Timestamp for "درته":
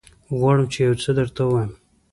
1.17-1.41